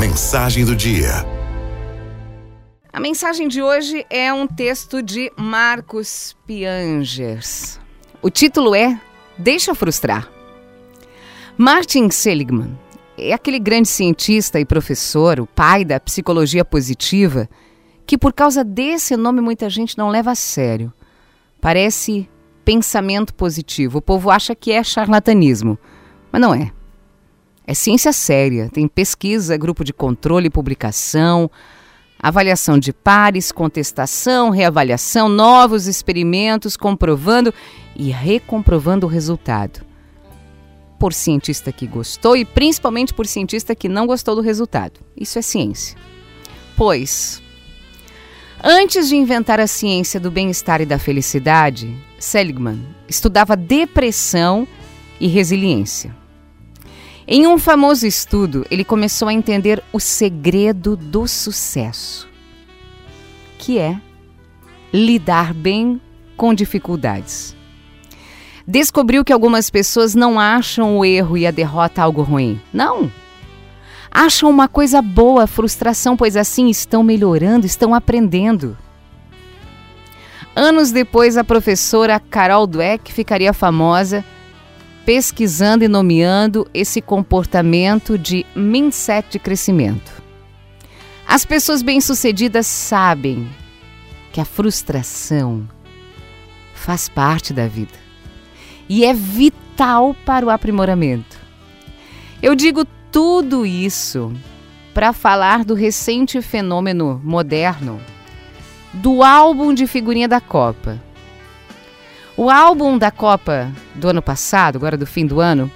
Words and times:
Mensagem 0.00 0.64
do 0.64 0.74
dia. 0.74 1.10
A 2.90 2.98
mensagem 2.98 3.46
de 3.46 3.60
hoje 3.60 4.06
é 4.08 4.32
um 4.32 4.46
texto 4.46 5.02
de 5.02 5.30
Marcos 5.36 6.34
Piangers. 6.46 7.78
O 8.22 8.30
título 8.30 8.74
é 8.74 8.98
Deixa 9.36 9.74
frustrar. 9.74 10.26
Martin 11.54 12.10
Seligman 12.10 12.78
é 13.18 13.34
aquele 13.34 13.58
grande 13.58 13.88
cientista 13.88 14.58
e 14.58 14.64
professor, 14.64 15.38
o 15.38 15.46
pai 15.46 15.84
da 15.84 16.00
psicologia 16.00 16.64
positiva, 16.64 17.46
que 18.06 18.16
por 18.16 18.32
causa 18.32 18.64
desse 18.64 19.18
nome 19.18 19.42
muita 19.42 19.68
gente 19.68 19.98
não 19.98 20.08
leva 20.08 20.30
a 20.30 20.34
sério. 20.34 20.90
Parece 21.60 22.26
pensamento 22.64 23.34
positivo. 23.34 23.98
O 23.98 24.02
povo 24.02 24.30
acha 24.30 24.54
que 24.54 24.72
é 24.72 24.82
charlatanismo, 24.82 25.78
mas 26.32 26.40
não 26.40 26.54
é. 26.54 26.72
É 27.70 27.74
ciência 27.74 28.12
séria, 28.12 28.68
tem 28.68 28.88
pesquisa, 28.88 29.56
grupo 29.56 29.84
de 29.84 29.92
controle 29.92 30.48
e 30.48 30.50
publicação, 30.50 31.48
avaliação 32.18 32.76
de 32.76 32.92
pares, 32.92 33.52
contestação, 33.52 34.50
reavaliação, 34.50 35.28
novos 35.28 35.86
experimentos, 35.86 36.76
comprovando 36.76 37.54
e 37.94 38.10
recomprovando 38.10 39.06
o 39.06 39.08
resultado. 39.08 39.86
Por 40.98 41.12
cientista 41.12 41.70
que 41.70 41.86
gostou 41.86 42.36
e 42.36 42.44
principalmente 42.44 43.14
por 43.14 43.24
cientista 43.24 43.72
que 43.72 43.88
não 43.88 44.04
gostou 44.04 44.34
do 44.34 44.42
resultado. 44.42 44.98
Isso 45.16 45.38
é 45.38 45.42
ciência. 45.42 45.96
Pois, 46.76 47.40
antes 48.64 49.08
de 49.08 49.14
inventar 49.14 49.60
a 49.60 49.68
ciência 49.68 50.18
do 50.18 50.28
bem-estar 50.28 50.80
e 50.80 50.86
da 50.86 50.98
felicidade, 50.98 51.96
Seligman 52.18 52.84
estudava 53.08 53.56
depressão 53.56 54.66
e 55.20 55.28
resiliência. 55.28 56.18
Em 57.32 57.46
um 57.46 57.58
famoso 57.58 58.08
estudo, 58.08 58.66
ele 58.72 58.82
começou 58.82 59.28
a 59.28 59.32
entender 59.32 59.80
o 59.92 60.00
segredo 60.00 60.96
do 60.96 61.28
sucesso, 61.28 62.28
que 63.56 63.78
é 63.78 63.96
lidar 64.92 65.54
bem 65.54 66.00
com 66.36 66.52
dificuldades. 66.52 67.54
Descobriu 68.66 69.24
que 69.24 69.32
algumas 69.32 69.70
pessoas 69.70 70.12
não 70.12 70.40
acham 70.40 70.98
o 70.98 71.04
erro 71.04 71.38
e 71.38 71.46
a 71.46 71.52
derrota 71.52 72.02
algo 72.02 72.22
ruim. 72.22 72.60
Não! 72.72 73.12
Acham 74.10 74.50
uma 74.50 74.66
coisa 74.66 75.00
boa 75.00 75.44
a 75.44 75.46
frustração, 75.46 76.16
pois 76.16 76.36
assim 76.36 76.68
estão 76.68 77.04
melhorando, 77.04 77.64
estão 77.64 77.94
aprendendo. 77.94 78.76
Anos 80.56 80.90
depois, 80.90 81.36
a 81.36 81.44
professora 81.44 82.18
Carol 82.18 82.66
Dweck 82.66 83.12
ficaria 83.12 83.52
famosa 83.52 84.24
pesquisando 85.04 85.84
e 85.84 85.88
nomeando 85.88 86.68
esse 86.72 87.00
comportamento 87.00 88.18
de 88.18 88.44
mindset 88.54 89.32
de 89.32 89.38
crescimento. 89.38 90.22
As 91.26 91.44
pessoas 91.44 91.82
bem-sucedidas 91.82 92.66
sabem 92.66 93.48
que 94.32 94.40
a 94.40 94.44
frustração 94.44 95.68
faz 96.74 97.08
parte 97.08 97.52
da 97.52 97.66
vida 97.66 97.98
e 98.88 99.04
é 99.04 99.14
vital 99.14 100.14
para 100.24 100.44
o 100.44 100.50
aprimoramento. 100.50 101.38
Eu 102.42 102.54
digo 102.54 102.84
tudo 103.12 103.64
isso 103.66 104.32
para 104.92 105.12
falar 105.12 105.64
do 105.64 105.74
recente 105.74 106.40
fenômeno 106.42 107.20
moderno 107.22 108.00
do 108.92 109.22
álbum 109.22 109.72
de 109.72 109.86
figurinha 109.86 110.26
da 110.26 110.40
Copa 110.40 111.00
o 112.40 112.48
álbum 112.48 112.96
da 112.96 113.10
Copa 113.10 113.70
do 113.94 114.08
ano 114.08 114.22
passado, 114.22 114.76
agora 114.76 114.96
do 114.96 115.04
fim 115.04 115.26
do 115.26 115.40
ano, 115.40 115.70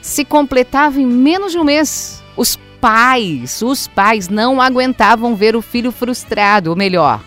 se 0.00 0.24
completava 0.24 0.98
em 0.98 1.04
menos 1.04 1.52
de 1.52 1.58
um 1.58 1.64
mês. 1.64 2.24
Os 2.34 2.56
pais, 2.80 3.60
os 3.60 3.86
pais 3.86 4.30
não 4.30 4.58
aguentavam 4.58 5.36
ver 5.36 5.54
o 5.54 5.60
filho 5.60 5.92
frustrado, 5.92 6.70
ou 6.70 6.76
melhor, 6.76 7.22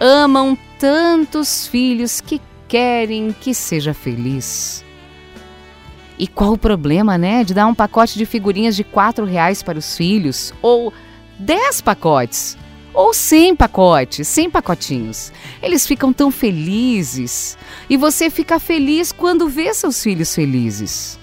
amam 0.00 0.56
tantos 0.78 1.66
filhos 1.66 2.18
que 2.18 2.40
querem 2.66 3.36
que 3.38 3.52
seja 3.52 3.92
feliz. 3.92 4.82
E 6.18 6.26
qual 6.26 6.54
o 6.54 6.58
problema, 6.58 7.18
né, 7.18 7.44
de 7.44 7.52
dar 7.52 7.66
um 7.66 7.74
pacote 7.74 8.16
de 8.16 8.24
figurinhas 8.24 8.74
de 8.74 8.84
quatro 8.84 9.26
reais 9.26 9.62
para 9.62 9.78
os 9.78 9.94
filhos 9.94 10.54
ou 10.62 10.94
dez 11.38 11.82
pacotes? 11.82 12.56
Ou 12.94 13.12
sem 13.12 13.56
pacotes, 13.56 14.28
sem 14.28 14.48
pacotinhos. 14.48 15.32
Eles 15.60 15.86
ficam 15.86 16.12
tão 16.12 16.30
felizes 16.30 17.58
e 17.90 17.96
você 17.96 18.30
fica 18.30 18.60
feliz 18.60 19.10
quando 19.10 19.48
vê 19.48 19.74
seus 19.74 20.00
filhos 20.02 20.32
felizes. 20.34 21.18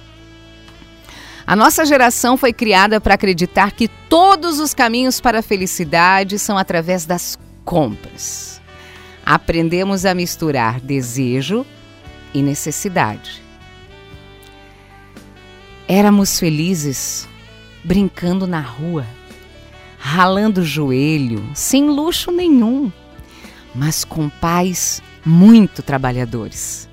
A 1.48 1.56
nossa 1.56 1.86
geração 1.86 2.38
foi 2.38 2.54
criada 2.54 3.02
para 3.02 3.16
acreditar 3.16 3.72
que 3.72 3.88
todos 3.88 4.60
os 4.60 4.74
caminhos 4.74 5.20
para 5.20 5.40
a 5.40 5.44
felicidade 5.44 6.38
são 6.38 6.58
através 6.58 7.06
das 7.06 7.40
compras. 7.66 8.62
Aprendemos 9.26 10.06
a 10.06 10.14
misturar 10.14 10.80
desejo 10.80 11.66
e 12.34 12.42
necessidade. 12.42 13.42
Éramos 15.88 16.40
felizes 16.40 17.28
brincando 17.84 18.46
na 18.46 18.62
rua 18.62 19.06
ralando 20.12 20.60
o 20.60 20.66
joelho, 20.66 21.42
sem 21.54 21.90
luxo 21.90 22.32
nenhum, 22.32 22.92
mas 23.74 24.04
com 24.04 24.28
pais 24.28 25.02
muito 25.26 25.82
trabalhadores. 25.82 26.90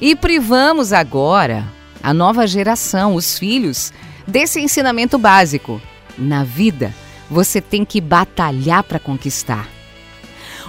E 0.00 0.16
privamos 0.16 0.92
agora 0.92 1.64
a 2.02 2.12
nova 2.12 2.44
geração, 2.44 3.14
os 3.14 3.38
filhos, 3.38 3.92
desse 4.26 4.58
ensinamento 4.60 5.18
básico. 5.18 5.80
Na 6.18 6.42
vida, 6.42 6.92
você 7.30 7.60
tem 7.60 7.84
que 7.84 8.00
batalhar 8.00 8.82
para 8.82 8.98
conquistar. 8.98 9.68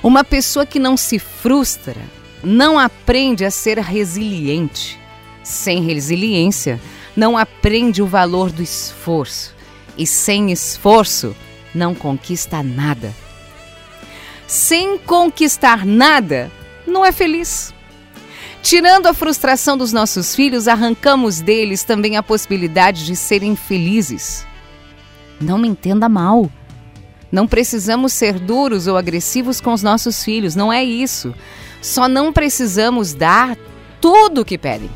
Uma 0.04 0.24
pessoa 0.24 0.68
que 0.68 0.78
não 0.78 0.96
se 0.96 1.18
frustra 1.18 2.00
não 2.44 2.78
aprende 2.78 3.44
a 3.44 3.50
ser 3.50 3.80
resiliente. 3.80 5.00
Sem 5.44 5.82
resiliência, 5.82 6.80
não 7.16 7.36
aprende 7.36 8.00
o 8.00 8.06
valor 8.06 8.52
do 8.52 8.62
esforço. 8.62 9.56
E 9.98 10.06
sem 10.06 10.52
esforço, 10.52 11.36
não 11.74 11.96
conquista 11.96 12.62
nada. 12.62 13.14
Sem 14.48 14.98
conquistar 14.98 15.86
nada, 15.86 16.52
não 16.86 17.06
é 17.06 17.12
feliz. 17.12 17.74
Tirando 18.62 19.08
a 19.08 19.14
frustração 19.14 19.78
dos 19.78 19.92
nossos 19.92 20.36
filhos, 20.36 20.68
arrancamos 20.68 21.42
deles 21.42 21.84
também 21.84 22.16
a 22.16 22.24
possibilidade 22.24 23.06
de 23.06 23.16
serem 23.16 23.56
felizes. 23.56 24.46
Não 25.40 25.58
me 25.58 25.68
entenda 25.68 26.08
mal. 26.08 26.50
Não 27.32 27.48
precisamos 27.48 28.14
ser 28.14 28.40
duros 28.40 28.88
ou 28.88 28.96
agressivos 28.96 29.60
com 29.60 29.74
os 29.74 29.82
nossos 29.82 30.24
filhos, 30.24 30.56
não 30.56 30.72
é 30.72 30.84
isso. 30.84 31.34
Só 31.82 32.08
não 32.08 32.32
precisamos 32.32 33.14
dar 33.14 33.58
tudo 34.00 34.42
o 34.42 34.46
que 34.46 34.58
pedem, 34.58 34.90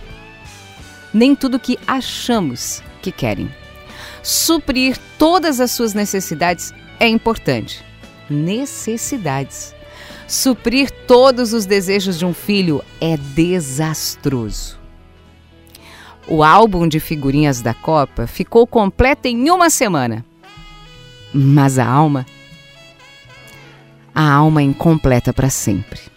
nem 1.13 1.35
tudo 1.35 1.57
o 1.57 1.59
que 1.59 1.79
achamos 1.87 2.81
que 3.01 3.11
querem. 3.11 3.49
Suprir 4.21 4.97
todas 5.17 5.59
as 5.59 5.71
suas 5.71 5.93
necessidades 5.93 6.73
é 6.99 7.07
importante. 7.07 7.83
Necessidades. 8.29 9.73
Suprir 10.27 10.91
todos 10.91 11.53
os 11.53 11.65
desejos 11.65 12.19
de 12.19 12.25
um 12.25 12.33
filho 12.33 12.83
é 12.99 13.15
desastroso. 13.17 14.77
O 16.27 16.43
álbum 16.43 16.87
de 16.87 16.99
figurinhas 16.99 17.61
da 17.61 17.73
Copa 17.73 18.27
ficou 18.27 18.67
completo 18.67 19.27
em 19.27 19.49
uma 19.49 19.69
semana. 19.69 20.25
Mas 21.33 21.79
a 21.79 21.85
alma. 21.85 22.25
A 24.13 24.33
alma 24.33 24.61
é 24.61 24.65
incompleta 24.65 25.31
para 25.31 25.49
sempre. 25.49 26.16